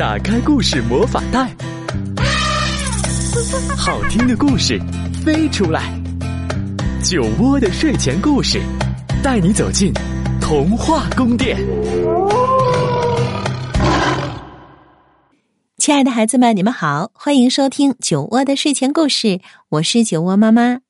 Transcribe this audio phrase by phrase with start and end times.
[0.00, 1.54] 打开故事魔法袋，
[3.76, 4.80] 好听的故事
[5.22, 5.92] 飞出来。
[7.04, 8.62] 酒窝的睡前故事，
[9.22, 9.92] 带你走进
[10.40, 11.58] 童话宫殿。
[15.76, 20.80] 亲爱的孩子们，你们好，欢迎收听酒窝的睡前故事，我是酒窝妈妈。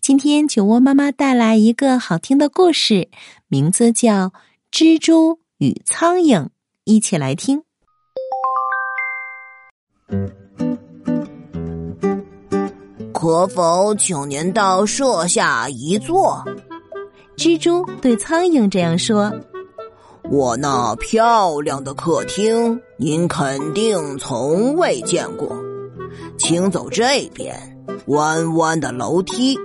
[0.00, 3.08] 今天酒窝妈妈带来一个好听的故事，
[3.46, 4.30] 名字叫
[4.72, 6.40] 《蜘蛛与苍蝇》，
[6.82, 7.62] 一起来听。
[13.12, 16.42] 可否请您到舍下一坐？
[17.36, 19.32] 蜘蛛对苍蝇这样说
[20.30, 25.56] ：“我那漂亮的客厅，您肯定从未见过，
[26.36, 27.54] 请走这边
[28.06, 29.58] 弯弯的楼梯。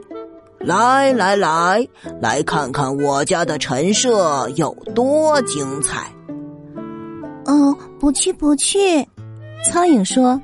[0.60, 1.88] 来来来，
[2.22, 6.12] 来看看我家的陈设有多精彩。”
[7.46, 9.08] 哦，不去不去。
[9.63, 10.39] 苍蝇说：“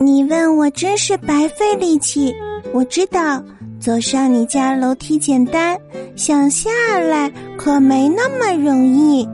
[0.00, 2.34] 你问我真是白费力气。
[2.72, 3.42] 我知道
[3.80, 5.78] 走上你家楼梯简单，
[6.16, 9.26] 想下来可没那么容易。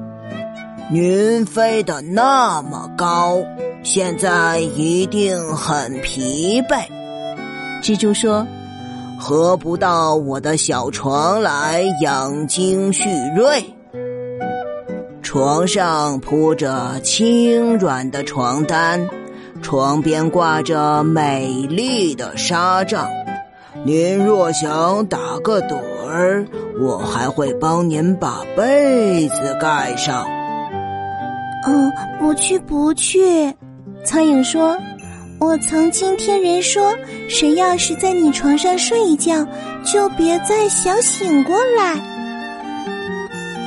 [0.91, 3.39] 您飞得那么高，
[3.83, 6.85] 现在一定很疲惫。”
[7.83, 8.47] 蜘蛛说
[9.19, 13.65] ：“何不到我的小床来养精蓄锐？”
[15.29, 19.07] 床上铺着轻软的床单，
[19.61, 23.07] 床边挂着美丽的纱帐。
[23.85, 25.77] 您若想打个盹
[26.09, 26.47] 儿，
[26.81, 30.25] 我还会帮您把被子盖上。
[31.67, 33.55] 哦，不去不去。
[34.07, 34.79] 苍蝇说
[35.39, 36.95] ：“我曾经听人说，
[37.29, 39.47] 谁要是在你床上睡一觉，
[39.85, 42.01] 就别再想醒过来。”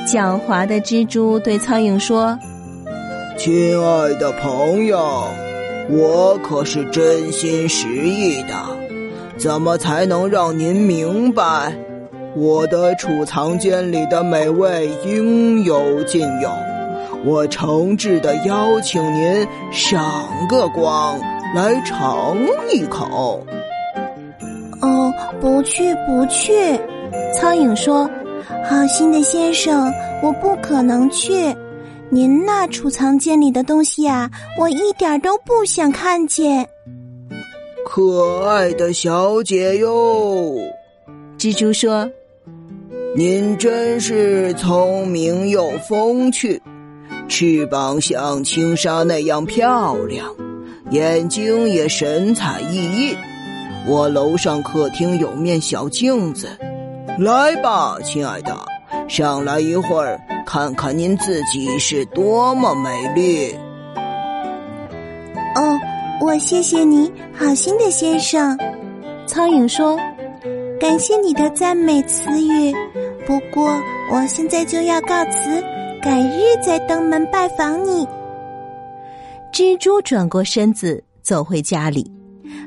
[0.06, 2.36] 狡猾的蜘蛛对苍蝇说
[3.38, 4.98] ：“亲爱的朋友，
[5.88, 8.54] 我可是真心实意的，
[9.38, 11.72] 怎么才能让您明白？
[12.34, 16.50] 我的储藏间里的美味应有尽有，
[17.24, 21.18] 我诚挚的邀请您赏个光，
[21.54, 22.36] 来尝
[22.72, 23.40] 一口。”
[24.82, 26.52] 哦，不去不去，
[27.32, 28.10] 苍蝇说。
[28.64, 29.92] 好心的先生，
[30.22, 31.54] 我不可能去。
[32.10, 36.66] 您那储藏间里的东西啊，我一点都不想看见。
[37.84, 40.54] 可爱的小姐哟，
[41.38, 42.08] 蜘蛛说
[43.16, 46.60] ：“您真是聪明又风趣，
[47.28, 50.26] 翅膀像轻纱那样漂亮，
[50.90, 53.16] 眼睛也神采奕奕。
[53.86, 56.48] 我楼上客厅有面小镜子。”
[57.18, 58.56] 来吧，亲爱的，
[59.08, 63.54] 上来一会儿，看看您自己是多么美丽。
[65.54, 65.78] 哦，
[66.20, 68.56] 我谢谢你，好心的先生。
[69.26, 69.98] 苍蝇说
[70.80, 72.74] ：“感谢你的赞美词语，
[73.26, 73.70] 不过
[74.10, 75.62] 我现在就要告辞，
[76.02, 78.06] 改日再登门拜访你。”
[79.52, 82.10] 蜘蛛转过身子走回家里，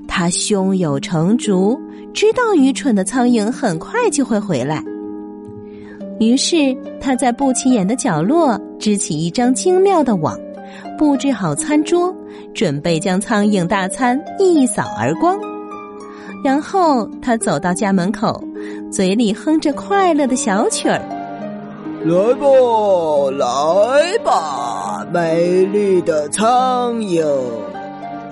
[0.08, 1.80] 他胸有成竹。
[2.16, 4.82] 知道愚蠢的苍蝇很快就会回来，
[6.18, 10.40] 于是他在不起眼的角落支起一张精妙的网，
[10.98, 12.16] 布置好餐桌，
[12.54, 15.38] 准备将苍蝇大餐一扫而光。
[16.42, 18.42] 然后他走到家门口，
[18.90, 21.02] 嘴里哼着快乐的小曲儿
[22.06, 22.48] ：“来吧，
[23.38, 27.26] 来吧，美丽的苍蝇。”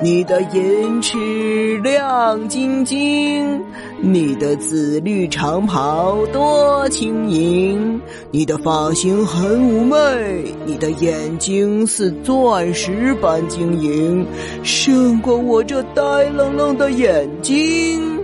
[0.03, 3.61] 你的银翅亮晶晶，
[4.01, 14.27] 你的紫绿长袍多轻盈，你的发型很妩媚，你的眼睛似钻石般晶莹，
[14.61, 16.03] 胜过我这呆
[16.35, 18.19] 愣愣的眼睛。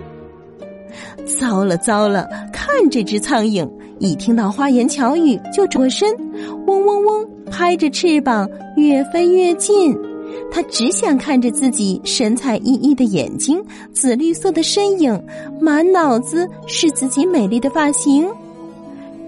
[1.40, 2.28] 糟了糟了！
[2.52, 3.66] 看这只苍蝇，
[4.00, 6.14] 一听到花言巧语就转身，
[6.68, 9.98] 嗡嗡嗡，拍着翅膀越飞越近。
[10.52, 13.64] 他只想看着自己神采奕奕的眼睛、
[13.94, 15.24] 紫绿色的身影，
[15.62, 18.28] 满脑子是自己美丽的发型。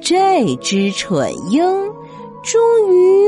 [0.02, 1.62] 这只蠢鹰，
[2.44, 2.60] 终
[2.90, 3.26] 于，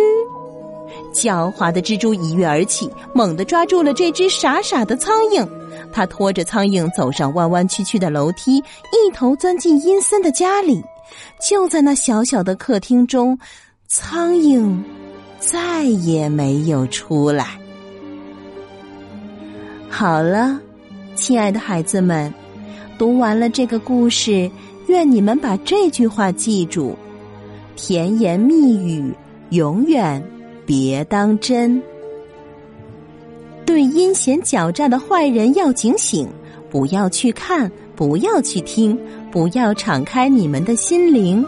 [1.14, 5.48] 狡猾的蜘蛛一跃而起，猛地抓住了这只傻傻的苍蝇。
[5.92, 10.84] 他拖着苍蝇走上弯弯曲曲的楼梯，一头钻进阴森的家里。
[11.40, 13.38] 就在那小小的客厅中，
[13.88, 14.76] 苍蝇
[15.40, 17.60] 再也没有出来。
[19.96, 20.60] 好了，
[21.14, 22.34] 亲爱的孩子们，
[22.98, 24.50] 读完了这个故事，
[24.88, 26.98] 愿你们把这句话记住：
[27.76, 29.14] 甜言蜜语
[29.52, 30.22] 永远
[30.66, 31.80] 别当真。
[33.68, 36.28] 对阴险狡诈的坏人要警醒，
[36.72, 38.98] 不要去看，不要去听，
[39.32, 41.46] 不要敞开你们的心灵。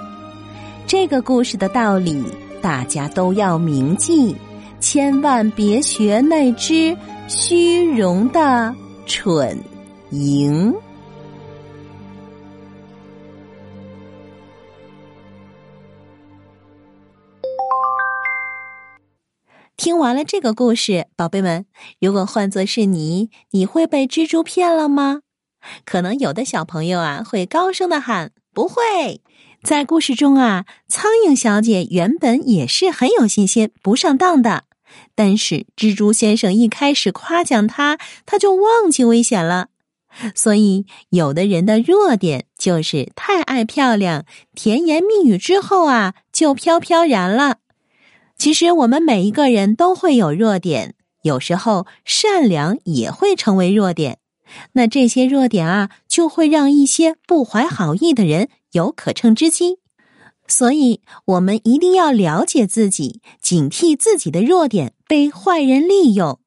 [0.85, 2.23] 这个故事的道理，
[2.61, 4.35] 大家都要铭记，
[4.79, 6.95] 千万别学那只
[7.27, 8.75] 虚荣的
[9.07, 9.57] 蠢
[10.11, 10.71] 蝇。
[19.75, 21.65] 听完了这个故事，宝贝们，
[21.99, 25.21] 如果换作是你，你会被蜘蛛骗了吗？
[25.83, 29.21] 可能有的小朋友啊，会高声的喊：“不会。”
[29.63, 34.65] 在故事中啊，苍蝇小姐原本也是很有信心、不上当的，
[35.13, 39.67] 但是蜘蛛先生一开始夸奖她，她就忘记危险了。
[40.33, 47.57] 所以，有的人的弱点就是太爱漂亮，甜言蜜语之后啊，就飘飘然了。
[48.37, 54.19] 其实我们每一个人都会有弱点，有时候善良也会成为弱点。
[54.73, 59.79] 那这些弱点啊，就会让一些不怀好意的人有可乘之机。
[60.47, 66.39] 所以，我们一定要了解自己，警惕自己的弱点被坏人利用。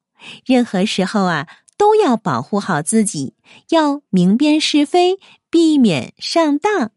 [0.45, 1.47] 任何时候啊，
[1.77, 3.33] 都要保护好自己，
[3.69, 5.17] 要明辨是非，
[5.49, 6.91] 避免上当。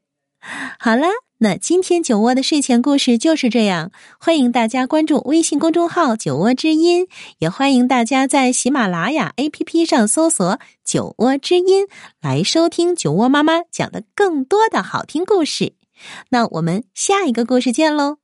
[0.79, 1.07] 好了。
[1.45, 3.91] 那今天酒窝的睡前故事就是这样，
[4.21, 7.09] 欢迎大家关注微信公众号“酒窝之音”，
[7.41, 11.89] 也欢迎大家在喜马拉雅 APP 上搜索“酒窝之音”
[12.23, 15.73] 来收听酒窝妈妈讲的更多的好听故事。
[16.31, 18.19] 那我们下一个故事见喽！